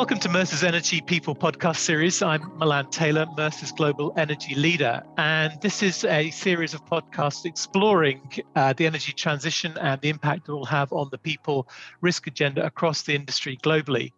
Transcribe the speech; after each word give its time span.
Welcome 0.00 0.20
to 0.20 0.30
Mercer's 0.30 0.64
Energy 0.64 1.02
People 1.02 1.34
podcast 1.34 1.76
series. 1.76 2.22
I'm 2.22 2.56
Milan 2.56 2.88
Taylor, 2.88 3.26
Mercer's 3.36 3.70
global 3.70 4.14
energy 4.16 4.54
leader. 4.54 5.02
And 5.18 5.60
this 5.60 5.82
is 5.82 6.06
a 6.06 6.30
series 6.30 6.72
of 6.72 6.82
podcasts 6.86 7.44
exploring 7.44 8.22
uh, 8.56 8.72
the 8.72 8.86
energy 8.86 9.12
transition 9.12 9.76
and 9.76 10.00
the 10.00 10.08
impact 10.08 10.48
it 10.48 10.52
will 10.52 10.64
have 10.64 10.90
on 10.94 11.10
the 11.10 11.18
people 11.18 11.68
risk 12.00 12.26
agenda 12.26 12.64
across 12.64 13.02
the 13.02 13.14
industry 13.14 13.58
globally. 13.58 14.12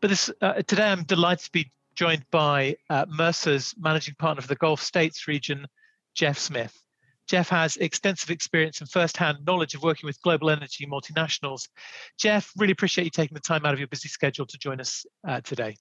But 0.00 0.10
this, 0.10 0.32
uh, 0.42 0.62
today 0.66 0.90
I'm 0.90 1.04
delighted 1.04 1.44
to 1.44 1.52
be 1.52 1.70
joined 1.94 2.24
by 2.32 2.74
uh, 2.90 3.06
Mercer's 3.08 3.72
managing 3.78 4.16
partner 4.18 4.42
for 4.42 4.48
the 4.48 4.56
Gulf 4.56 4.82
States 4.82 5.28
region, 5.28 5.68
Geoff 6.12 6.38
Smith. 6.38 6.76
Geoff 7.30 7.48
has 7.48 7.76
extensive 7.76 8.28
experience 8.30 8.80
and 8.80 8.90
first-hand 8.90 9.38
knowledge 9.46 9.76
of 9.76 9.84
working 9.84 10.08
with 10.08 10.20
global 10.20 10.50
energy 10.50 10.84
multinationals. 10.84 11.68
Geoff, 12.18 12.50
really 12.56 12.72
appreciate 12.72 13.04
you 13.04 13.10
taking 13.10 13.36
the 13.36 13.40
time 13.40 13.64
out 13.64 13.72
of 13.72 13.78
your 13.78 13.86
busy 13.86 14.08
schedule 14.08 14.46
to 14.46 14.58
join 14.58 14.80
us 14.80 15.06
uh, 15.28 15.40
today. 15.42 15.76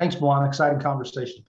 Thanks, 0.00 0.20
Milan. 0.20 0.44
Exciting 0.44 0.80
conversation. 0.80 1.44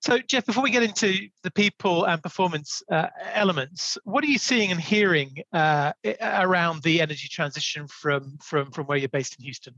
So, 0.00 0.18
Geoff, 0.18 0.44
before 0.44 0.62
we 0.62 0.70
get 0.70 0.82
into 0.82 1.28
the 1.44 1.50
people 1.50 2.04
and 2.04 2.22
performance 2.22 2.82
uh, 2.92 3.06
elements, 3.32 3.96
what 4.04 4.22
are 4.22 4.26
you 4.26 4.36
seeing 4.36 4.70
and 4.70 4.78
hearing 4.78 5.42
uh, 5.54 5.92
around 6.20 6.82
the 6.82 7.00
energy 7.00 7.28
transition 7.28 7.88
from, 7.88 8.36
from, 8.42 8.70
from 8.70 8.84
where 8.84 8.98
you're 8.98 9.08
based 9.08 9.36
in 9.38 9.44
Houston? 9.44 9.74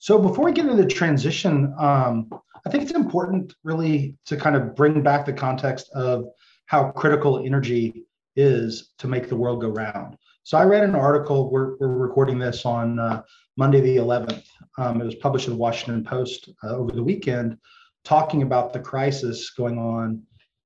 So, 0.00 0.18
before 0.18 0.44
we 0.44 0.52
get 0.52 0.66
into 0.66 0.82
the 0.82 0.86
transition, 0.86 1.74
um, 1.78 2.28
I 2.66 2.70
think 2.70 2.82
it's 2.82 2.92
important 2.92 3.54
really 3.64 4.18
to 4.26 4.36
kind 4.36 4.54
of 4.54 4.76
bring 4.76 5.02
back 5.02 5.24
the 5.24 5.32
context 5.32 5.88
of 5.94 6.26
how 6.66 6.90
critical 6.90 7.44
energy 7.44 8.04
is 8.36 8.92
to 8.98 9.08
make 9.08 9.28
the 9.28 9.36
world 9.36 9.60
go 9.60 9.68
round. 9.68 10.16
So 10.42 10.58
I 10.58 10.64
read 10.64 10.84
an 10.84 10.94
article. 10.94 11.50
We're, 11.50 11.76
we're 11.78 11.88
recording 11.88 12.38
this 12.38 12.66
on 12.66 12.98
uh, 12.98 13.22
Monday 13.56 13.80
the 13.80 13.96
11th. 13.96 14.44
Um, 14.76 15.00
it 15.00 15.04
was 15.04 15.14
published 15.14 15.46
in 15.46 15.54
the 15.54 15.58
Washington 15.58 16.04
Post 16.04 16.50
uh, 16.62 16.76
over 16.76 16.92
the 16.92 17.02
weekend, 17.02 17.58
talking 18.04 18.42
about 18.42 18.72
the 18.72 18.80
crisis 18.80 19.50
going 19.50 19.78
on, 19.78 20.22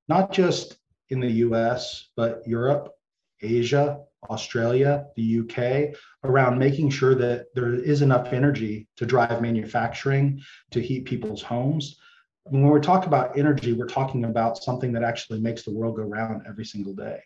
not 0.07 0.31
just 0.31 0.77
in 1.09 1.19
the 1.19 1.31
U.S. 1.31 2.09
but 2.15 2.41
Europe, 2.45 2.89
Asia, 3.41 3.99
Australia, 4.29 5.05
the 5.15 5.39
UK, 5.39 5.95
around 6.23 6.57
making 6.57 6.89
sure 6.89 7.15
that 7.15 7.45
there 7.55 7.73
is 7.73 8.01
enough 8.01 8.33
energy 8.33 8.87
to 8.97 9.05
drive 9.05 9.41
manufacturing, 9.41 10.41
to 10.71 10.81
heat 10.81 11.05
people's 11.05 11.41
homes, 11.41 11.97
when 12.49 12.69
we 12.69 12.79
talk 12.79 13.05
about 13.05 13.37
energy, 13.37 13.73
we're 13.73 13.87
talking 13.87 14.25
about 14.25 14.57
something 14.57 14.91
that 14.93 15.03
actually 15.03 15.39
makes 15.39 15.63
the 15.63 15.71
world 15.71 15.95
go 15.95 16.03
round 16.03 16.43
every 16.47 16.65
single 16.65 16.93
day. 16.93 17.19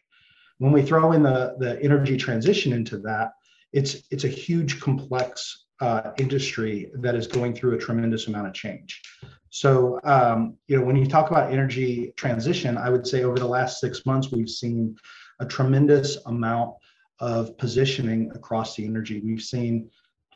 When 0.58 0.72
we 0.72 0.82
throw 0.82 1.12
in 1.14 1.24
the, 1.24 1.56
the 1.60 1.82
energy 1.82 2.18
transition 2.18 2.74
into 2.74 2.98
that, 3.00 3.32
it's 3.72 4.04
it's 4.12 4.24
a 4.24 4.30
huge 4.30 4.80
complex 4.80 5.66
uh, 5.82 6.12
industry 6.18 6.92
that 6.96 7.16
is 7.16 7.28
going 7.28 7.54
through 7.56 7.76
a 7.76 7.78
tremendous 7.78 8.28
amount 8.28 8.48
of 8.48 8.54
change. 8.54 9.02
So, 9.50 10.00
um, 10.04 10.58
you 10.68 10.78
know, 10.78 10.86
when 10.86 10.96
you 10.96 11.06
talk 11.06 11.30
about 11.30 11.52
energy 11.52 12.14
transition, 12.16 12.78
I 12.78 12.90
would 12.90 13.06
say 13.06 13.24
over 13.24 13.38
the 13.38 13.48
last 13.48 13.80
six 13.80 14.06
months, 14.06 14.32
we've 14.32 14.50
seen 14.50 14.96
a 15.40 15.46
tremendous 15.46 16.18
amount 16.26 16.76
of 17.20 17.58
positioning 17.58 18.32
across 18.34 18.76
the 18.76 18.86
energy. 18.86 19.22
We've 19.24 19.42
seen 19.42 19.90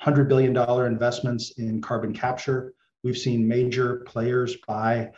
$100 0.03 0.27
billion 0.27 0.55
investments 0.85 1.51
in 1.57 1.81
carbon 1.81 2.13
capture. 2.13 2.73
We've 3.07 3.17
seen 3.17 3.47
major 3.47 4.03
players 4.05 4.57
buy 4.67 5.11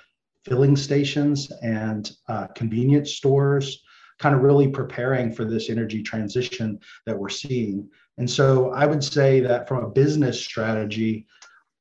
filling 0.45 0.75
stations 0.75 1.51
and 1.63 2.11
uh, 2.27 2.45
convenience 2.53 3.13
stores, 3.13 3.81
kind 4.19 4.35
of 4.35 4.41
really 4.41 4.67
preparing 4.67 5.33
for 5.33 5.43
this 5.43 5.71
energy 5.71 6.03
transition 6.03 6.79
that 7.07 7.17
we're 7.17 7.29
seeing. 7.29 7.89
And 8.19 8.29
so 8.29 8.69
I 8.73 8.85
would 8.85 9.03
say 9.03 9.39
that 9.39 9.67
from 9.67 9.83
a 9.83 9.89
business 9.89 10.39
strategy, 10.39 11.25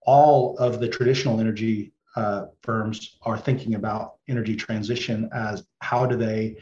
all 0.06 0.56
of 0.56 0.81
the 0.81 0.89
traditional 0.89 1.41
energy 1.41 1.93
uh, 2.16 2.47
firms 2.62 3.19
are 3.25 3.37
thinking 3.37 3.75
about 3.75 4.15
energy 4.31 4.56
transition 4.56 5.28
as 5.34 5.62
how 5.81 6.06
do 6.06 6.16
they 6.16 6.56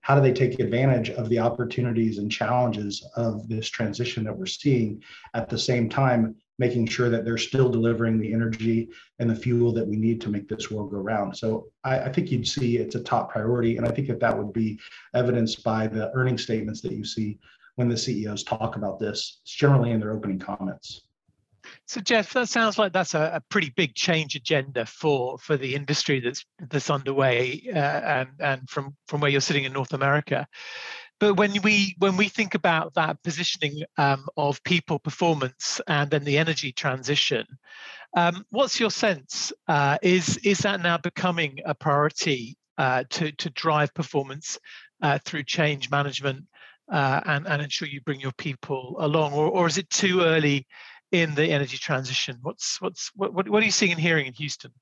how 0.00 0.16
do 0.16 0.22
they 0.22 0.32
take 0.32 0.58
advantage 0.58 1.10
of 1.10 1.28
the 1.28 1.38
opportunities 1.38 2.18
and 2.18 2.32
challenges 2.32 3.06
of 3.14 3.48
this 3.48 3.68
transition 3.68 4.24
that 4.24 4.36
we're 4.36 4.46
seeing 4.46 5.00
at 5.34 5.48
the 5.48 5.58
same 5.58 5.88
time 5.88 6.34
making 6.58 6.86
sure 6.86 7.08
that 7.08 7.24
they're 7.24 7.38
still 7.38 7.68
delivering 7.68 8.18
the 8.18 8.32
energy 8.32 8.88
and 9.18 9.30
the 9.30 9.34
fuel 9.34 9.72
that 9.72 9.86
we 9.86 9.96
need 9.96 10.20
to 10.20 10.28
make 10.28 10.48
this 10.48 10.70
world 10.70 10.90
go 10.90 10.98
round. 10.98 11.36
So 11.36 11.68
I, 11.84 12.00
I, 12.00 12.12
think 12.12 12.32
you'd 12.32 12.48
see 12.48 12.78
it's 12.78 12.96
a 12.96 13.00
top 13.00 13.30
priority. 13.30 13.76
And 13.76 13.86
I 13.86 13.90
think 13.90 14.08
that 14.08 14.20
that 14.20 14.36
would 14.36 14.52
be 14.52 14.78
evidenced 15.14 15.62
by 15.62 15.86
the 15.86 16.10
earning 16.14 16.36
statements 16.36 16.80
that 16.82 16.92
you 16.92 17.04
see 17.04 17.38
when 17.76 17.88
the 17.88 17.96
CEOs 17.96 18.42
talk 18.42 18.74
about 18.74 18.98
this, 18.98 19.38
it's 19.42 19.54
generally 19.54 19.92
in 19.92 20.00
their 20.00 20.10
opening 20.10 20.40
comments. 20.40 21.02
So 21.86 22.00
Geoff, 22.00 22.32
that 22.32 22.48
sounds 22.48 22.76
like 22.76 22.92
that's 22.92 23.14
a, 23.14 23.30
a 23.34 23.40
pretty 23.50 23.70
big 23.76 23.94
change 23.94 24.34
agenda 24.34 24.84
for 24.86 25.38
for 25.38 25.56
the 25.56 25.74
industry 25.74 26.18
that's 26.18 26.44
that's 26.70 26.90
underway, 26.90 27.62
uh, 27.72 27.78
and 27.78 28.28
and 28.40 28.70
from 28.70 28.96
from 29.06 29.20
where 29.20 29.30
you're 29.30 29.40
sitting 29.40 29.64
in 29.64 29.72
North 29.72 29.92
America. 29.92 30.46
But 31.20 31.34
when 31.34 31.60
we 31.62 31.96
when 31.98 32.16
we 32.16 32.28
think 32.28 32.54
about 32.54 32.94
that 32.94 33.22
positioning 33.22 33.82
um, 33.96 34.26
of 34.36 34.62
people 34.62 34.98
performance 34.98 35.80
and 35.88 36.10
then 36.10 36.24
the 36.24 36.38
energy 36.38 36.72
transition, 36.72 37.44
um, 38.16 38.44
what's 38.50 38.78
your 38.78 38.90
sense? 38.90 39.52
Uh, 39.66 39.98
is 40.02 40.36
is 40.38 40.58
that 40.60 40.80
now 40.80 40.98
becoming 40.98 41.58
a 41.64 41.74
priority 41.74 42.56
uh, 42.78 43.04
to 43.10 43.32
to 43.32 43.50
drive 43.50 43.92
performance 43.94 44.58
uh, 45.02 45.18
through 45.24 45.42
change 45.42 45.90
management 45.90 46.44
uh, 46.90 47.20
and 47.26 47.46
and 47.48 47.62
ensure 47.62 47.88
you 47.88 48.00
bring 48.02 48.20
your 48.20 48.32
people 48.32 48.96
along, 49.00 49.32
or 49.32 49.48
or 49.48 49.66
is 49.66 49.78
it 49.78 49.90
too 49.90 50.20
early 50.20 50.66
in 51.10 51.34
the 51.34 51.46
energy 51.46 51.76
transition? 51.76 52.38
What's 52.42 52.80
what's 52.80 53.10
what 53.16 53.32
what, 53.34 53.62
are 53.62 53.66
you 53.66 53.72
seeing 53.72 53.92
and 53.92 54.00
hearing 54.00 54.26
in 54.26 54.34
Houston? 54.34 54.72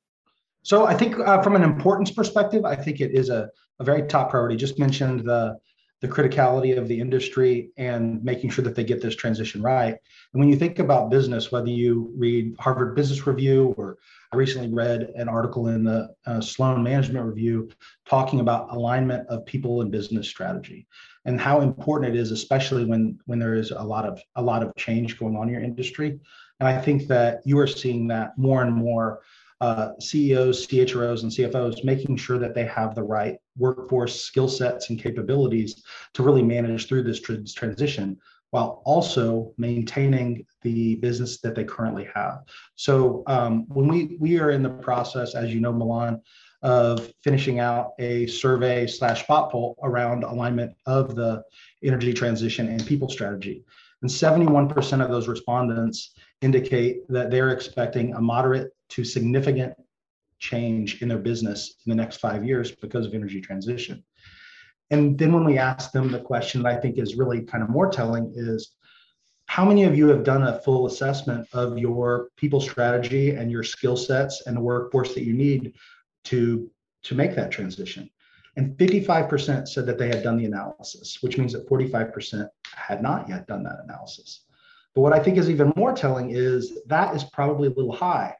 So 0.62 0.84
I 0.84 0.94
think 0.94 1.18
uh, 1.18 1.40
from 1.42 1.54
an 1.54 1.62
importance 1.62 2.10
perspective, 2.10 2.64
I 2.64 2.74
think 2.74 3.00
it 3.00 3.12
is 3.12 3.30
a, 3.30 3.48
a 3.78 3.84
very 3.84 4.02
top 4.06 4.30
priority. 4.30 4.56
Just 4.56 4.78
mentioned 4.78 5.20
the 5.20 5.56
the 6.02 6.08
criticality 6.08 6.76
of 6.76 6.88
the 6.88 7.00
industry 7.00 7.70
and 7.78 8.22
making 8.22 8.50
sure 8.50 8.62
that 8.64 8.74
they 8.74 8.84
get 8.84 9.00
this 9.00 9.16
transition 9.16 9.62
right. 9.62 9.96
And 10.32 10.40
when 10.40 10.48
you 10.48 10.56
think 10.56 10.78
about 10.78 11.10
business, 11.10 11.50
whether 11.50 11.70
you 11.70 12.12
read 12.16 12.54
Harvard 12.58 12.94
Business 12.94 13.26
Review 13.26 13.74
or 13.78 13.96
I 14.32 14.36
recently 14.36 14.72
read 14.72 15.12
an 15.14 15.28
article 15.28 15.68
in 15.68 15.84
the 15.84 16.14
uh, 16.26 16.40
Sloan 16.40 16.82
Management 16.82 17.24
Review 17.24 17.70
talking 18.06 18.40
about 18.40 18.74
alignment 18.74 19.26
of 19.28 19.46
people 19.46 19.80
and 19.80 19.90
business 19.90 20.28
strategy 20.28 20.86
and 21.24 21.40
how 21.40 21.60
important 21.60 22.14
it 22.14 22.18
is, 22.18 22.30
especially 22.30 22.84
when 22.84 23.18
when 23.24 23.38
there 23.38 23.54
is 23.54 23.70
a 23.70 23.82
lot 23.82 24.04
of 24.04 24.20
a 24.34 24.42
lot 24.42 24.62
of 24.62 24.74
change 24.76 25.18
going 25.18 25.36
on 25.36 25.48
in 25.48 25.54
your 25.54 25.62
industry. 25.62 26.18
And 26.60 26.68
I 26.68 26.80
think 26.80 27.06
that 27.08 27.40
you 27.44 27.58
are 27.58 27.66
seeing 27.66 28.08
that 28.08 28.36
more 28.36 28.62
and 28.62 28.74
more 28.74 29.20
uh, 29.60 29.92
CEOs, 30.00 30.66
CHROs, 30.66 31.22
and 31.22 31.32
CFOs 31.32 31.84
making 31.84 32.16
sure 32.16 32.38
that 32.38 32.54
they 32.54 32.66
have 32.66 32.94
the 32.94 33.02
right 33.02 33.38
workforce 33.58 34.20
skill 34.20 34.48
sets 34.48 34.90
and 34.90 35.02
capabilities 35.02 35.82
to 36.14 36.22
really 36.22 36.42
manage 36.42 36.86
through 36.88 37.02
this 37.02 37.20
tr- 37.20 37.34
transition 37.54 38.18
while 38.50 38.82
also 38.84 39.52
maintaining 39.58 40.46
the 40.62 40.94
business 40.96 41.40
that 41.40 41.54
they 41.54 41.64
currently 41.64 42.08
have. 42.14 42.44
So 42.76 43.22
um, 43.26 43.66
when 43.68 43.88
we 43.88 44.16
we 44.20 44.38
are 44.38 44.50
in 44.50 44.62
the 44.62 44.70
process, 44.70 45.34
as 45.34 45.52
you 45.52 45.60
know, 45.60 45.72
Milan, 45.72 46.22
of 46.62 47.12
finishing 47.22 47.58
out 47.58 47.92
a 47.98 48.26
survey 48.26 48.86
slash 48.86 49.24
spot 49.24 49.50
poll 49.50 49.76
around 49.82 50.24
alignment 50.24 50.74
of 50.86 51.14
the 51.14 51.42
energy 51.82 52.12
transition 52.12 52.68
and 52.68 52.84
people 52.86 53.08
strategy. 53.08 53.62
And 54.02 54.10
71% 54.10 55.02
of 55.02 55.10
those 55.10 55.28
respondents 55.28 56.12
indicate 56.42 57.06
that 57.08 57.30
they're 57.30 57.50
expecting 57.50 58.14
a 58.14 58.20
moderate 58.20 58.72
to 58.90 59.04
significant 59.04 59.74
change 60.38 61.02
in 61.02 61.08
their 61.08 61.18
business 61.18 61.76
in 61.86 61.90
the 61.90 61.96
next 61.96 62.18
five 62.18 62.44
years 62.44 62.72
because 62.72 63.06
of 63.06 63.14
energy 63.14 63.40
transition. 63.40 64.04
And 64.90 65.18
then 65.18 65.32
when 65.32 65.44
we 65.44 65.58
ask 65.58 65.92
them 65.92 66.10
the 66.10 66.20
question 66.20 66.62
that 66.62 66.76
I 66.76 66.80
think 66.80 66.98
is 66.98 67.16
really 67.16 67.42
kind 67.42 67.62
of 67.62 67.70
more 67.70 67.90
telling 67.90 68.32
is 68.34 68.72
how 69.46 69.64
many 69.64 69.84
of 69.84 69.96
you 69.96 70.08
have 70.08 70.24
done 70.24 70.42
a 70.42 70.60
full 70.60 70.86
assessment 70.86 71.46
of 71.52 71.78
your 71.78 72.28
people 72.36 72.60
strategy 72.60 73.30
and 73.30 73.50
your 73.50 73.62
skill 73.62 73.96
sets 73.96 74.46
and 74.46 74.56
the 74.56 74.60
workforce 74.60 75.14
that 75.14 75.24
you 75.24 75.32
need 75.32 75.74
to, 76.24 76.70
to 77.04 77.14
make 77.14 77.34
that 77.36 77.50
transition? 77.50 78.10
And 78.56 78.76
55% 78.76 79.68
said 79.68 79.86
that 79.86 79.98
they 79.98 80.08
had 80.08 80.22
done 80.22 80.38
the 80.38 80.46
analysis, 80.46 81.18
which 81.20 81.36
means 81.36 81.52
that 81.52 81.68
45% 81.68 82.48
had 82.74 83.02
not 83.02 83.28
yet 83.28 83.46
done 83.46 83.62
that 83.64 83.80
analysis. 83.84 84.44
But 84.94 85.02
what 85.02 85.12
I 85.12 85.18
think 85.18 85.36
is 85.36 85.50
even 85.50 85.72
more 85.76 85.92
telling 85.92 86.30
is 86.30 86.78
that 86.86 87.14
is 87.14 87.22
probably 87.24 87.68
a 87.68 87.72
little 87.72 87.92
high 87.92 88.34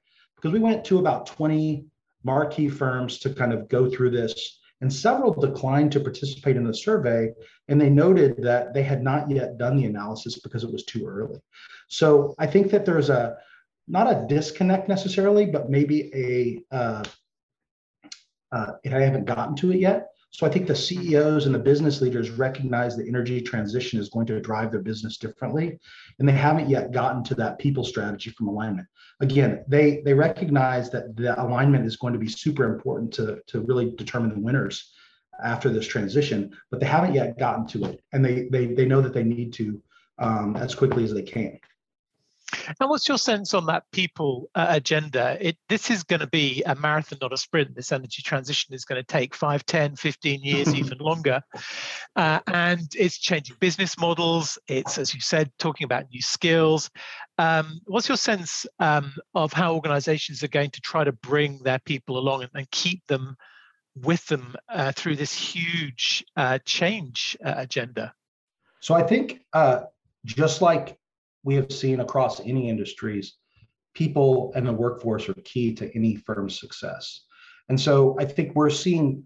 because 0.47 0.61
we 0.61 0.65
went 0.65 0.85
to 0.85 1.01
about 1.01 1.27
20 1.27 1.85
marquee 2.23 2.69
firms 2.69 3.19
to 3.19 3.35
kind 3.35 3.53
of 3.53 3.69
go 3.69 3.91
through 3.91 4.11
this 4.11 4.61
and 4.81 4.93
several 4.93 5.33
declined 5.33 5.91
to 5.91 5.99
participate 5.99 6.57
in 6.57 6.63
the 6.63 6.73
survey 6.73 7.33
and 7.67 7.81
they 7.81 7.91
noted 7.91 8.41
that 8.41 8.73
they 8.73 8.85
had 8.85 9.03
not 9.03 9.29
yet 9.29 9.59
done 9.59 9.77
the 9.77 9.87
analysis 9.87 10.39
because 10.39 10.63
it 10.63 10.71
was 10.71 10.85
too 10.85 11.05
early. 11.05 11.41
So 11.89 12.35
i 12.39 12.47
think 12.47 12.71
that 12.71 12.87
there's 12.87 13.11
a 13.11 13.37
not 13.89 14.07
a 14.07 14.25
disconnect 14.29 14.89
necessarily 14.89 15.47
but 15.47 15.69
maybe 15.69 16.13
a 16.15 16.77
uh, 16.77 17.03
uh, 18.53 18.73
i 18.85 19.01
haven't 19.01 19.25
gotten 19.25 19.57
to 19.57 19.73
it 19.73 19.81
yet 19.81 20.11
So 20.37 20.47
I 20.47 20.51
think 20.51 20.67
the 20.67 20.77
CEOs 20.77 21.47
and 21.47 21.55
the 21.55 21.59
business 21.59 22.03
leaders 22.03 22.29
recognize 22.29 22.95
the 22.95 23.09
energy 23.09 23.41
transition 23.41 23.99
is 23.99 24.11
going 24.11 24.27
to 24.27 24.39
drive 24.39 24.71
their 24.71 24.83
business 24.83 25.17
differently, 25.17 25.79
and 26.19 26.29
they 26.29 26.35
haven't 26.35 26.69
yet 26.69 26.93
gotten 26.93 27.25
to 27.25 27.35
that 27.37 27.59
people 27.59 27.85
strategy 27.85 28.29
from 28.29 28.49
alignment. 28.49 28.87
Again, 29.21 29.65
they 29.67 30.03
they 30.05 30.13
recognize 30.13 30.91
that 30.91 31.17
the 31.17 31.43
alignment 31.43 31.87
is 31.87 31.97
going 31.97 32.13
to 32.13 32.19
be 32.19 32.29
super 32.29 32.65
important 32.65 33.15
to 33.15 33.41
to 33.47 33.63
really 33.63 33.95
determine 33.97 34.29
the 34.29 34.39
winners 34.39 34.93
after 35.43 35.71
this 35.71 35.87
transition, 35.87 36.55
but 36.71 36.81
they 36.81 36.87
haven't 36.87 37.15
yet 37.15 37.39
gotten 37.39 37.67
to 37.69 37.87
it, 37.87 38.03
and 38.13 38.23
they 38.23 38.47
they 38.53 38.67
they 38.67 38.85
know 38.85 39.01
that 39.01 39.15
they 39.15 39.25
need 39.25 39.55
to 39.55 39.81
um, 40.19 40.55
as 40.57 40.75
quickly 40.75 41.05
as 41.05 41.15
they 41.15 41.23
can. 41.23 41.59
And 42.81 42.89
what's 42.89 43.09
your 43.09 43.19
sense 43.19 43.55
on 43.55 43.67
that 43.67 43.85
people 43.93 44.49
uh, 44.55 44.67
agenda? 44.69 45.37
It, 45.41 45.57
this 45.69 45.91
is 45.91 46.05
going 46.05 46.21
to 46.21 46.27
be 46.27 46.63
a 46.65 46.75
marathon, 46.75 47.19
not 47.21 47.33
a 47.33 47.37
sprint. 47.37 47.75
This 47.75 47.93
energy 47.93 48.23
transition 48.23 48.75
is 48.75 48.85
going 48.85 49.01
to 49.01 49.07
take 49.07 49.35
5, 49.35 49.67
10, 49.67 49.97
15 49.97 50.43
years, 50.43 50.75
even 50.75 50.99
longer. 50.99 51.43
Uh, 52.15 52.41
and 52.47 52.89
it's 52.95 53.19
changing 53.19 53.57
business 53.59 53.99
models. 53.99 54.59
It's, 54.69 54.99
as 54.99 55.15
you 55.15 55.21
said, 55.21 55.51
talking 55.59 55.85
about 55.85 56.07
new 56.11 56.23
skills. 56.23 56.91
Um, 57.39 57.81
what's 57.85 58.09
your 58.09 58.17
sense 58.17 58.67
um, 58.79 59.13
of 59.35 59.53
how 59.53 59.75
organizations 59.75 60.43
are 60.43 60.49
going 60.49 60.71
to 60.71 60.81
try 60.81 61.05
to 61.05 61.13
bring 61.13 61.59
their 61.63 61.81
people 61.81 62.19
along 62.19 62.43
and, 62.43 62.51
and 62.55 62.71
keep 62.71 63.05
them 63.07 63.37
with 63.97 64.25
them 64.27 64.55
uh, 64.69 64.93
through 64.93 65.17
this 65.17 65.33
huge 65.33 66.25
uh, 66.37 66.59
change 66.65 67.37
uh, 67.45 67.55
agenda? 67.57 68.13
So 68.81 68.95
I 68.95 69.03
think 69.03 69.41
uh, 69.53 69.85
just 70.25 70.63
like 70.63 70.97
we 71.47 71.55
have 71.55 71.73
seen 71.73 72.01
across 72.01 72.41
any 72.41 72.69
industries, 72.69 73.35
people 73.95 74.53
and 74.57 74.67
the 74.67 74.73
workforce 74.73 75.29
are 75.29 75.35
key 75.45 75.73
to 75.73 75.95
any 75.97 76.17
firm's 76.17 76.59
success. 76.59 77.23
And 77.69 77.81
so 77.81 78.17
I 78.19 78.25
think 78.25 78.55
we're 78.55 78.69
seeing 78.69 79.23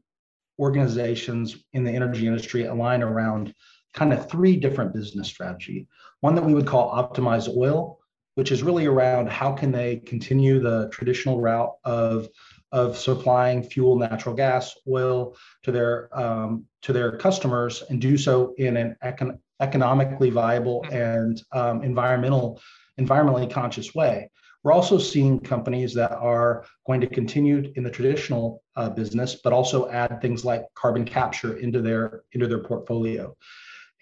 organizations 0.59 1.57
in 1.73 1.83
the 1.83 1.91
energy 1.91 2.27
industry 2.27 2.67
align 2.67 3.03
around 3.03 3.55
kind 3.95 4.13
of 4.13 4.29
three 4.31 4.57
different 4.57 4.93
business 4.93 5.29
strategy. 5.29 5.89
One 6.21 6.35
that 6.35 6.45
we 6.45 6.53
would 6.53 6.67
call 6.67 6.93
optimize 6.93 7.49
oil, 7.57 7.99
which 8.35 8.53
is 8.53 8.63
really 8.63 8.85
around 8.85 9.31
how 9.31 9.53
can 9.53 9.73
they 9.73 9.97
continue 9.97 10.61
the 10.61 10.91
traditional 10.93 11.41
route 11.41 11.73
of 11.85 12.29
of 12.73 12.97
supplying 12.97 13.65
fuel, 13.65 13.99
natural 13.99 14.35
gas, 14.35 14.77
oil 14.87 15.35
to 15.65 15.73
their 15.73 16.17
um, 16.17 16.67
to 16.83 16.93
their 16.93 17.17
customers 17.17 17.83
and 17.89 18.01
do 18.01 18.17
so 18.19 18.55
in 18.59 18.77
an 18.77 18.95
econ- 19.03 19.39
economically 19.61 20.31
viable 20.31 20.83
mm-hmm. 20.83 20.97
and 20.97 21.43
um, 21.53 21.83
environmental 21.83 22.61
environmentally 22.99 23.51
conscious 23.51 23.95
way. 23.95 24.31
We're 24.63 24.73
also 24.73 24.99
seeing 24.99 25.41
companies 25.41 25.95
that 25.95 26.13
are 26.13 26.67
going 26.87 27.01
to 27.01 27.07
continue 27.07 27.73
in 27.77 27.83
the 27.83 27.91
traditional 27.91 28.63
uh, 28.77 28.91
business, 28.91 29.37
but 29.43 29.55
also 29.55 29.89
add 29.89 30.21
things 30.21 30.45
like 30.45 30.65
carbon 30.75 31.05
capture 31.05 31.57
into 31.57 31.81
their 31.81 32.25
into 32.33 32.47
their 32.47 32.63
portfolio. 32.63 33.35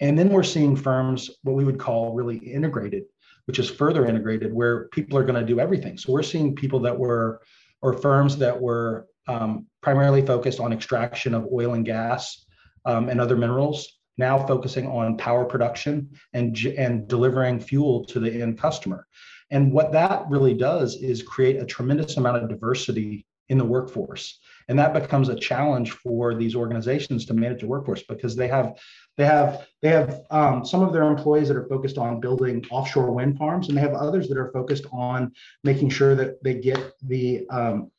And 0.01 0.19
then 0.19 0.31
we're 0.31 0.43
seeing 0.43 0.77
firms 0.77 1.31
what 1.43 1.55
we 1.55 1.65
would 1.65 1.79
call 1.79 2.15
really 2.15 2.39
integrated, 2.39 3.05
which 3.47 3.59
is 3.59 3.71
further 3.71 4.07
integrated, 4.07 4.53
where 4.53 4.89
people 4.89 5.19
are 5.19 5.25
going 5.25 5.41
to 5.41 5.47
do 5.47 5.61
everything. 5.61 5.97
So 5.99 6.13
we're 6.13 6.23
seeing 6.23 6.55
people 6.55 6.81
that 6.81 6.99
were 6.99 7.41
or 7.81 7.93
firms 7.93 8.37
that 8.39 8.61
were 8.61 9.07
um, 9.29 9.67
primarily 9.83 10.25
focused 10.25 10.59
on 10.59 10.73
extraction 10.73 11.35
of 11.35 11.47
oil 11.53 11.75
and 11.75 11.85
gas 11.85 12.45
um, 12.85 13.09
and 13.09 13.21
other 13.21 13.37
minerals, 13.37 13.98
now 14.19 14.45
focusing 14.47 14.87
on 14.87 15.17
power 15.17 15.45
production 15.45 16.11
and, 16.33 16.57
and 16.77 17.09
delivering 17.09 17.61
fuel 17.61 18.05
to 18.07 18.21
the 18.21 18.43
end 18.43 18.59
customer. 18.59 19.07
And 19.51 19.73
what 19.73 19.93
that 19.93 20.29
really 20.29 20.55
does 20.55 20.97
is 20.97 21.23
create 21.23 21.57
a 21.57 21.65
tremendous 21.65 22.17
amount 22.17 22.37
of 22.37 22.49
diversity 22.49 23.25
in 23.49 23.57
the 23.57 23.65
workforce. 23.65 24.41
And 24.69 24.79
that 24.79 24.93
becomes 24.93 25.31
a 25.31 25.35
challenge 25.35 25.93
for 25.93 26.35
these 26.35 26.55
organizations 26.55 27.25
to 27.27 27.35
manage 27.35 27.61
the 27.63 27.67
workforce 27.67 28.03
because 28.03 28.37
they 28.37 28.49
have 28.49 28.79
they 29.17 29.25
have 29.25 29.67
they 29.81 29.89
have 29.89 30.21
um, 30.31 30.65
some 30.65 30.83
of 30.83 30.93
their 30.93 31.05
employees 31.05 31.49
that 31.49 31.57
are 31.57 31.67
focused 31.69 31.97
on 31.97 32.21
building 32.21 32.65
offshore 32.71 33.11
wind 33.11 33.39
farms, 33.39 33.69
and 33.69 33.77
they 33.77 33.81
have 33.81 33.95
others 33.95 34.29
that 34.29 34.37
are 34.37 34.53
focused 34.53 34.85
on 34.93 35.33
making 35.65 35.89
sure 35.89 36.15
that 36.15 36.43
they 36.45 36.55
get 36.55 36.93
the 37.03 37.47
um, 37.49 37.91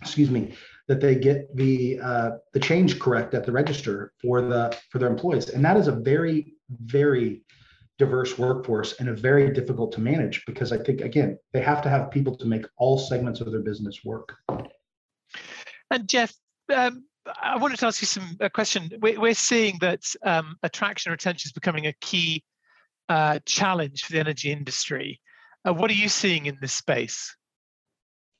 excuse 0.00 0.30
me 0.30 0.54
that 0.88 1.00
they 1.00 1.16
get 1.16 1.54
the 1.56 1.98
uh, 2.00 2.30
the 2.52 2.60
change 2.60 2.98
correct 2.98 3.34
at 3.34 3.44
the 3.44 3.52
register 3.52 4.12
for 4.20 4.40
the 4.40 4.76
for 4.90 4.98
their 4.98 5.08
employees, 5.08 5.50
and 5.50 5.64
that 5.64 5.76
is 5.76 5.88
a 5.88 5.92
very 5.92 6.54
very 6.70 7.42
diverse 7.98 8.36
workforce 8.38 8.94
and 9.00 9.08
a 9.08 9.14
very 9.14 9.50
difficult 9.52 9.90
to 9.92 10.00
manage 10.00 10.44
because 10.46 10.70
I 10.70 10.78
think 10.78 11.00
again 11.00 11.38
they 11.52 11.60
have 11.60 11.82
to 11.82 11.88
have 11.88 12.10
people 12.10 12.36
to 12.36 12.46
make 12.46 12.66
all 12.76 12.98
segments 12.98 13.40
of 13.40 13.50
their 13.50 13.62
business 13.62 14.04
work. 14.04 14.36
And 15.90 16.08
Geoff, 16.08 16.34
um, 16.74 17.04
I 17.42 17.56
wanted 17.56 17.78
to 17.78 17.86
ask 17.86 18.00
you 18.00 18.06
some 18.06 18.36
a 18.40 18.50
question. 18.50 18.90
We're, 19.00 19.20
we're 19.20 19.34
seeing 19.34 19.78
that 19.80 20.02
um, 20.22 20.56
attraction 20.62 21.10
and 21.10 21.14
retention 21.14 21.48
is 21.48 21.52
becoming 21.52 21.86
a 21.86 21.92
key 22.00 22.44
uh, 23.08 23.38
challenge 23.46 24.04
for 24.04 24.12
the 24.12 24.20
energy 24.20 24.52
industry. 24.52 25.20
Uh, 25.66 25.72
what 25.72 25.90
are 25.90 25.94
you 25.94 26.08
seeing 26.08 26.46
in 26.46 26.58
this 26.60 26.72
space? 26.72 27.34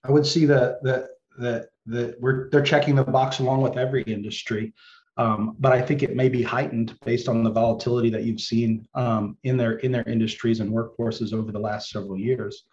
I 0.04 0.12
would 0.12 0.26
see 0.26 0.44
that 0.46 0.82
that 0.84 1.08
that 1.38 1.68
that 1.86 2.20
we're 2.20 2.48
they're 2.50 2.62
checking 2.62 2.94
the 2.94 3.04
box 3.04 3.38
along 3.38 3.62
with 3.62 3.76
every 3.76 4.02
industry. 4.02 4.72
Um, 5.18 5.56
but 5.58 5.72
I 5.72 5.80
think 5.80 6.02
it 6.02 6.14
may 6.14 6.28
be 6.28 6.42
heightened 6.42 6.98
based 7.04 7.28
on 7.28 7.42
the 7.42 7.50
volatility 7.50 8.10
that 8.10 8.24
you've 8.24 8.40
seen 8.40 8.86
um, 8.94 9.38
in 9.44 9.56
their 9.56 9.78
in 9.78 9.92
their 9.92 10.06
industries 10.08 10.60
and 10.60 10.70
workforces 10.70 11.32
over 11.32 11.52
the 11.52 11.58
last 11.58 11.90
several 11.90 12.18
years. 12.18 12.64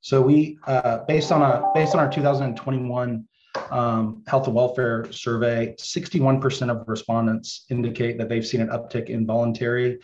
So 0.00 0.20
we, 0.20 0.58
uh, 0.66 0.98
based 1.06 1.32
on 1.32 1.42
a 1.42 1.70
based 1.74 1.94
on 1.94 2.00
our 2.00 2.10
2021 2.10 3.26
um, 3.70 4.22
health 4.26 4.46
and 4.46 4.54
welfare 4.54 5.10
survey, 5.12 5.74
61% 5.78 6.70
of 6.70 6.86
respondents 6.88 7.66
indicate 7.70 8.18
that 8.18 8.28
they've 8.28 8.46
seen 8.46 8.60
an 8.60 8.68
uptick 8.68 9.08
in 9.08 9.26
voluntary 9.26 10.00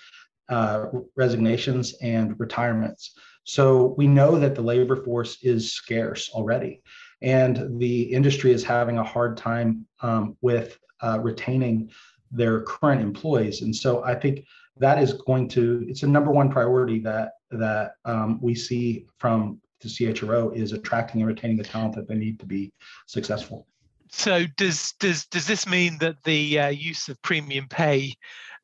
uh, 0.48 0.86
resignations 1.16 1.94
and 2.00 2.38
retirements. 2.38 3.14
So 3.44 3.94
we 3.96 4.06
know 4.06 4.38
that 4.38 4.54
the 4.54 4.62
labor 4.62 4.96
force 4.96 5.38
is 5.42 5.72
scarce 5.72 6.30
already, 6.32 6.82
and 7.22 7.78
the 7.78 8.02
industry 8.02 8.52
is 8.52 8.64
having 8.64 8.98
a 8.98 9.04
hard 9.04 9.36
time 9.36 9.86
um, 10.00 10.36
with 10.40 10.78
uh, 11.00 11.18
retaining 11.20 11.90
their 12.30 12.62
current 12.62 13.00
employees. 13.00 13.62
And 13.62 13.74
so 13.74 14.04
I 14.04 14.14
think 14.14 14.46
that 14.76 15.02
is 15.02 15.12
going 15.12 15.48
to 15.48 15.84
it's 15.88 16.02
a 16.02 16.06
number 16.06 16.30
one 16.30 16.50
priority 16.50 17.00
that 17.00 17.32
that 17.50 17.92
um, 18.04 18.38
we 18.40 18.54
see 18.54 19.06
from 19.18 19.60
the 19.80 19.88
CHRO 19.88 20.54
is 20.54 20.72
attracting 20.72 21.20
and 21.20 21.28
retaining 21.28 21.56
the 21.56 21.64
talent 21.64 21.94
that 21.96 22.06
they 22.06 22.14
need 22.14 22.38
to 22.40 22.46
be 22.46 22.72
successful. 23.06 23.66
So 24.10 24.44
does 24.56 24.94
does 25.00 25.26
does 25.26 25.46
this 25.46 25.66
mean 25.66 25.98
that 25.98 26.22
the 26.24 26.58
uh, 26.58 26.68
use 26.68 27.08
of 27.08 27.20
premium 27.22 27.66
pay 27.68 28.14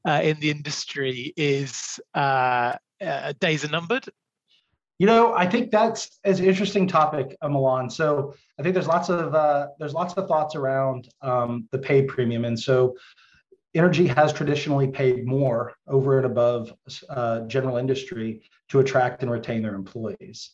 uh, 0.06 0.20
in 0.22 0.40
the 0.40 0.50
industry 0.50 1.32
is 1.36 2.00
uh, 2.14 2.74
uh 3.00 3.32
days 3.40 3.64
are 3.64 3.68
numbered? 3.68 4.08
You 4.98 5.06
know, 5.06 5.34
I 5.34 5.46
think 5.46 5.70
that's 5.70 6.18
an 6.24 6.42
interesting 6.42 6.88
topic, 6.88 7.36
uh, 7.42 7.48
Milan. 7.48 7.90
So 7.90 8.34
I 8.58 8.62
think 8.62 8.72
there's 8.74 8.86
lots 8.86 9.10
of 9.10 9.34
uh, 9.34 9.68
there's 9.78 9.92
lots 9.92 10.14
of 10.14 10.26
thoughts 10.26 10.54
around 10.54 11.08
um, 11.20 11.68
the 11.70 11.78
pay 11.78 12.02
premium, 12.02 12.46
and 12.46 12.58
so 12.58 12.96
energy 13.74 14.06
has 14.06 14.32
traditionally 14.32 14.88
paid 14.88 15.26
more 15.26 15.74
over 15.86 16.16
and 16.16 16.26
above 16.26 16.72
general 17.46 17.76
industry 17.76 18.40
to 18.70 18.80
attract 18.80 19.22
and 19.22 19.30
retain 19.30 19.62
their 19.62 19.74
employees. 19.74 20.50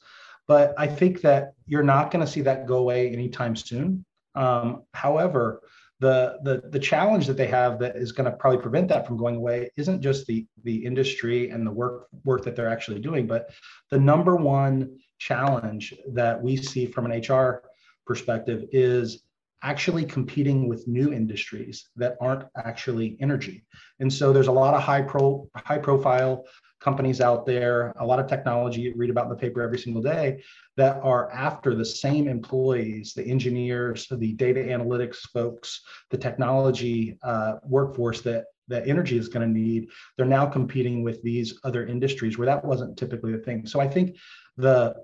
But 0.48 0.74
I 0.76 0.88
think 0.88 1.20
that 1.20 1.52
you're 1.66 1.84
not 1.84 2.10
going 2.10 2.24
to 2.24 2.30
see 2.30 2.40
that 2.42 2.66
go 2.66 2.78
away 2.78 3.12
anytime 3.12 3.54
soon. 3.54 4.04
Um, 4.34 4.82
however, 4.92 5.60
the, 6.02 6.38
the 6.42 6.68
the 6.68 6.80
challenge 6.80 7.28
that 7.28 7.36
they 7.36 7.46
have 7.46 7.78
that 7.78 7.94
is 7.94 8.10
going 8.10 8.28
to 8.28 8.36
probably 8.36 8.60
prevent 8.60 8.88
that 8.88 9.06
from 9.06 9.16
going 9.16 9.36
away 9.36 9.70
isn't 9.76 10.02
just 10.02 10.26
the 10.26 10.44
the 10.64 10.84
industry 10.84 11.50
and 11.50 11.64
the 11.64 11.70
work 11.70 12.08
work 12.24 12.42
that 12.44 12.56
they're 12.56 12.68
actually 12.68 13.00
doing, 13.00 13.24
but 13.28 13.50
the 13.92 13.98
number 13.98 14.34
one 14.34 14.98
challenge 15.18 15.94
that 16.12 16.42
we 16.42 16.56
see 16.56 16.86
from 16.86 17.06
an 17.06 17.20
HR 17.20 17.62
perspective 18.04 18.64
is 18.72 19.22
actually 19.62 20.04
competing 20.04 20.68
with 20.68 20.88
new 20.88 21.12
industries 21.12 21.90
that 21.94 22.16
aren't 22.20 22.48
actually 22.56 23.16
energy. 23.20 23.64
And 24.00 24.12
so 24.12 24.32
there's 24.32 24.48
a 24.48 24.52
lot 24.52 24.74
of 24.74 24.82
high 24.82 25.02
pro 25.02 25.48
high 25.54 25.78
profile 25.78 26.44
companies 26.82 27.20
out 27.20 27.46
there, 27.46 27.92
a 27.96 28.04
lot 28.04 28.18
of 28.18 28.26
technology 28.26 28.80
you 28.80 28.92
read 28.96 29.10
about 29.10 29.24
in 29.24 29.30
the 29.30 29.36
paper 29.36 29.62
every 29.62 29.78
single 29.78 30.02
day 30.02 30.42
that 30.76 31.00
are 31.02 31.30
after 31.30 31.74
the 31.74 31.84
same 31.84 32.26
employees, 32.26 33.14
the 33.14 33.24
engineers, 33.24 34.06
the 34.08 34.32
data 34.32 34.60
analytics 34.60 35.18
folks, 35.32 35.82
the 36.10 36.18
technology 36.18 37.16
uh, 37.22 37.54
workforce 37.62 38.20
that 38.22 38.46
that 38.68 38.88
energy 38.88 39.18
is 39.18 39.28
going 39.28 39.46
to 39.46 39.60
need. 39.60 39.88
They're 40.16 40.26
now 40.26 40.46
competing 40.46 41.02
with 41.02 41.22
these 41.22 41.58
other 41.64 41.86
industries 41.86 42.38
where 42.38 42.46
that 42.46 42.64
wasn't 42.64 42.96
typically 42.96 43.32
the 43.32 43.38
thing. 43.38 43.66
So 43.66 43.80
I 43.80 43.88
think 43.88 44.16
the 44.56 44.94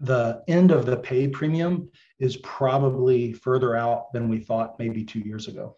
the 0.00 0.42
end 0.48 0.72
of 0.72 0.84
the 0.84 0.96
pay 0.96 1.28
premium 1.28 1.88
is 2.18 2.36
probably 2.38 3.32
further 3.32 3.76
out 3.76 4.12
than 4.12 4.28
we 4.28 4.40
thought 4.40 4.78
maybe 4.78 5.04
two 5.04 5.20
years 5.20 5.46
ago. 5.46 5.76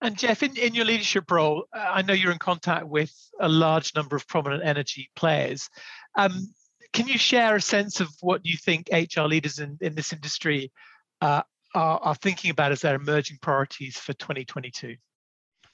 And 0.00 0.16
Geoff, 0.16 0.42
in, 0.42 0.56
in 0.56 0.74
your 0.74 0.84
leadership 0.84 1.30
role, 1.30 1.64
uh, 1.72 1.84
I 1.90 2.02
know 2.02 2.14
you're 2.14 2.32
in 2.32 2.38
contact 2.38 2.86
with 2.86 3.12
a 3.40 3.48
large 3.48 3.94
number 3.96 4.14
of 4.14 4.28
prominent 4.28 4.64
energy 4.64 5.10
players. 5.16 5.68
Um, 6.16 6.52
can 6.92 7.08
you 7.08 7.18
share 7.18 7.56
a 7.56 7.60
sense 7.60 8.00
of 8.00 8.08
what 8.20 8.44
you 8.44 8.56
think 8.56 8.88
HR 8.92 9.22
leaders 9.22 9.58
in, 9.58 9.76
in 9.80 9.94
this 9.94 10.12
industry 10.12 10.72
uh, 11.20 11.42
are, 11.74 11.98
are 11.98 12.14
thinking 12.14 12.50
about 12.50 12.72
as 12.72 12.80
their 12.80 12.94
emerging 12.94 13.38
priorities 13.42 13.96
for 13.96 14.12
2022? 14.14 14.96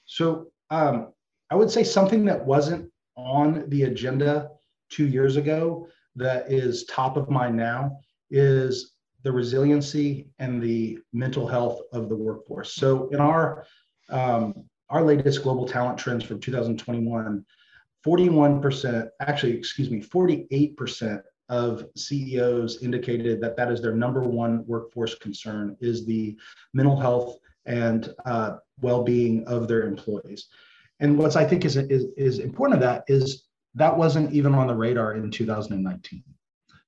So 0.06 0.48
um, 0.70 1.12
I 1.50 1.54
would 1.54 1.70
say 1.70 1.84
something 1.84 2.24
that 2.24 2.44
wasn't 2.44 2.90
on 3.16 3.68
the 3.68 3.84
agenda 3.84 4.50
two 4.90 5.06
years 5.06 5.36
ago 5.36 5.86
that 6.16 6.50
is 6.50 6.84
top 6.84 7.16
of 7.16 7.30
mind 7.30 7.56
now 7.56 7.98
is 8.30 8.92
the 9.22 9.32
resiliency 9.32 10.28
and 10.38 10.62
the 10.62 10.98
mental 11.12 11.46
health 11.46 11.80
of 11.92 12.08
the 12.08 12.16
workforce. 12.16 12.74
So 12.74 13.08
in 13.08 13.20
our 13.20 13.66
um, 14.10 14.64
our 14.90 15.02
latest 15.02 15.42
global 15.42 15.66
talent 15.66 15.98
trends 15.98 16.24
from 16.24 16.40
2021, 16.40 17.44
41%, 18.06 19.08
actually, 19.20 19.56
excuse 19.56 19.90
me, 19.90 20.00
48% 20.00 21.22
of 21.48 21.86
CEOs 21.96 22.82
indicated 22.82 23.40
that 23.40 23.56
that 23.56 23.70
is 23.70 23.80
their 23.80 23.94
number 23.94 24.22
one 24.22 24.64
workforce 24.66 25.14
concern 25.16 25.76
is 25.80 26.06
the 26.06 26.36
mental 26.72 26.98
health 26.98 27.38
and 27.66 28.14
uh, 28.26 28.56
well-being 28.80 29.44
of 29.46 29.68
their 29.68 29.82
employees. 29.84 30.48
And 31.00 31.18
what's 31.18 31.36
I 31.36 31.44
think 31.44 31.64
is, 31.64 31.76
is, 31.76 32.06
is 32.16 32.38
important 32.38 32.76
of 32.76 32.82
that 32.82 33.04
is 33.08 33.44
that 33.74 33.96
wasn't 33.96 34.32
even 34.32 34.54
on 34.54 34.68
the 34.68 34.74
radar 34.74 35.14
in 35.14 35.30
2019. 35.30 36.22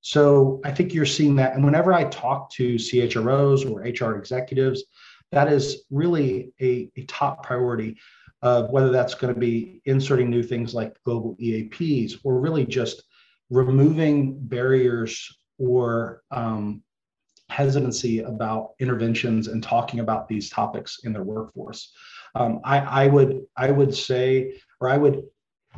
So 0.00 0.60
I 0.64 0.70
think 0.70 0.94
you're 0.94 1.04
seeing 1.04 1.34
that. 1.36 1.54
And 1.54 1.64
whenever 1.64 1.92
I 1.92 2.04
talk 2.04 2.50
to 2.52 2.76
CHROs 2.76 3.68
or 3.68 3.80
HR 3.80 4.16
executives, 4.16 4.84
that 5.32 5.52
is 5.52 5.84
really 5.90 6.52
a, 6.60 6.90
a 6.96 7.04
top 7.04 7.44
priority 7.44 7.96
of 8.42 8.70
whether 8.70 8.90
that's 8.90 9.14
going 9.14 9.32
to 9.32 9.40
be 9.40 9.80
inserting 9.86 10.30
new 10.30 10.42
things 10.42 10.74
like 10.74 10.96
global 11.04 11.36
EAPs 11.40 12.14
or 12.22 12.38
really 12.38 12.64
just 12.64 13.02
removing 13.50 14.38
barriers 14.38 15.36
or 15.58 16.22
um, 16.30 16.82
hesitancy 17.48 18.20
about 18.20 18.70
interventions 18.80 19.48
and 19.48 19.62
talking 19.62 20.00
about 20.00 20.28
these 20.28 20.50
topics 20.50 21.00
in 21.04 21.12
their 21.12 21.22
workforce. 21.22 21.92
Um, 22.34 22.60
I, 22.64 22.78
I 22.78 23.06
would 23.06 23.42
I 23.56 23.70
would 23.70 23.94
say, 23.94 24.60
or 24.80 24.88
I 24.88 24.98
would 24.98 25.22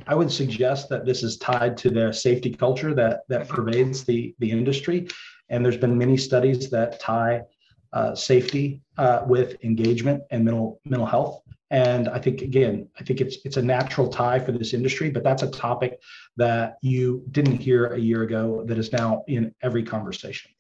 I 0.07 0.15
would 0.15 0.31
suggest 0.31 0.89
that 0.89 1.05
this 1.05 1.23
is 1.23 1.37
tied 1.39 1.77
to 1.79 1.91
the 1.91 2.13
safety 2.13 2.51
culture 2.51 2.95
that 2.95 3.21
that 3.29 3.49
pervades 3.49 4.05
the 4.05 4.35
the 4.39 4.51
industry, 4.51 5.09
and 5.51 5.65
there's 5.65 5.77
been 5.77 5.97
many 5.97 6.17
studies 6.17 6.71
that 6.71 7.01
tie 7.01 7.43
uh, 7.93 8.15
safety 8.15 8.81
uh, 8.97 9.23
with 9.27 9.63
engagement 9.65 10.23
and 10.31 10.45
mental 10.45 10.81
mental 10.85 11.07
health. 11.07 11.43
And 11.71 12.09
I 12.09 12.19
think 12.19 12.41
again, 12.43 12.89
I 12.99 13.05
think 13.05 13.21
it's 13.21 13.39
it's 13.45 13.57
a 13.57 13.63
natural 13.63 14.09
tie 14.09 14.39
for 14.39 14.53
this 14.53 14.73
industry, 14.73 15.11
but 15.11 15.23
that's 15.23 15.43
a 15.43 15.51
topic 15.51 16.01
that 16.37 16.79
you 16.83 17.25
didn't 17.31 17.59
hear 17.59 17.87
a 17.87 17.99
year 17.99 18.23
ago 18.23 18.65
that 18.67 18.79
is 18.79 18.93
now 18.93 19.25
in 19.27 19.55
every 19.63 19.83
conversation. 19.83 20.51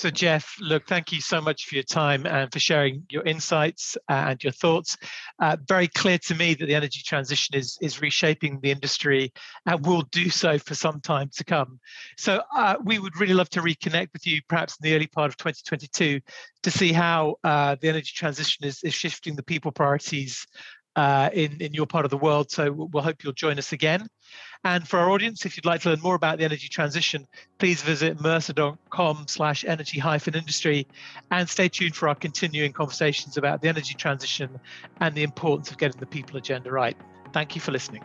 So, 0.00 0.08
Geoff, 0.08 0.56
look, 0.62 0.86
thank 0.86 1.12
you 1.12 1.20
so 1.20 1.42
much 1.42 1.66
for 1.66 1.74
your 1.74 1.84
time 1.84 2.24
and 2.24 2.50
for 2.50 2.58
sharing 2.58 3.04
your 3.10 3.22
insights 3.24 3.98
and 4.08 4.42
your 4.42 4.54
thoughts. 4.54 4.96
Uh, 5.38 5.58
very 5.68 5.88
clear 5.88 6.16
to 6.16 6.34
me 6.34 6.54
that 6.54 6.64
the 6.64 6.74
energy 6.74 7.02
transition 7.04 7.54
is, 7.54 7.76
is 7.82 8.00
reshaping 8.00 8.60
the 8.62 8.70
industry 8.70 9.30
and 9.66 9.84
will 9.84 10.00
do 10.10 10.30
so 10.30 10.58
for 10.58 10.74
some 10.74 11.02
time 11.02 11.28
to 11.36 11.44
come. 11.44 11.78
So, 12.16 12.40
uh, 12.56 12.76
we 12.82 12.98
would 12.98 13.20
really 13.20 13.34
love 13.34 13.50
to 13.50 13.60
reconnect 13.60 14.14
with 14.14 14.26
you 14.26 14.40
perhaps 14.48 14.78
in 14.80 14.88
the 14.88 14.96
early 14.96 15.06
part 15.06 15.28
of 15.28 15.36
2022 15.36 16.20
to 16.62 16.70
see 16.70 16.92
how 16.92 17.36
uh, 17.44 17.76
the 17.82 17.90
energy 17.90 18.12
transition 18.14 18.64
is, 18.64 18.82
is 18.82 18.94
shifting 18.94 19.36
the 19.36 19.42
people 19.42 19.70
priorities 19.70 20.46
uh, 20.96 21.30
in, 21.32 21.60
in 21.60 21.74
your 21.74 21.86
part 21.86 22.04
of 22.04 22.10
the 22.10 22.16
world. 22.16 22.50
So 22.50 22.72
we'll 22.72 23.02
hope 23.02 23.22
you'll 23.24 23.32
join 23.32 23.58
us 23.58 23.72
again. 23.72 24.06
And 24.62 24.86
for 24.86 24.98
our 24.98 25.10
audience, 25.10 25.46
if 25.46 25.56
you'd 25.56 25.64
like 25.64 25.80
to 25.82 25.90
learn 25.90 26.00
more 26.00 26.14
about 26.14 26.38
the 26.38 26.44
energy 26.44 26.68
transition, 26.68 27.26
please 27.58 27.80
visit 27.82 28.20
mercer.com 28.20 29.24
slash 29.26 29.64
energy 29.64 29.98
hyphen 29.98 30.34
industry 30.34 30.86
and 31.30 31.48
stay 31.48 31.68
tuned 31.68 31.96
for 31.96 32.08
our 32.08 32.14
continuing 32.14 32.72
conversations 32.72 33.38
about 33.38 33.62
the 33.62 33.68
energy 33.68 33.94
transition 33.94 34.60
and 35.00 35.14
the 35.14 35.22
importance 35.22 35.70
of 35.70 35.78
getting 35.78 35.98
the 35.98 36.06
people 36.06 36.36
agenda 36.36 36.70
right. 36.70 36.96
Thank 37.32 37.54
you 37.54 37.60
for 37.60 37.72
listening. 37.72 38.02